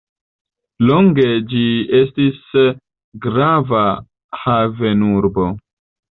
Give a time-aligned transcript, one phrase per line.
[0.91, 1.65] Longe ĝi
[1.97, 2.39] estis
[3.25, 3.83] grava
[4.45, 5.45] havenurbo.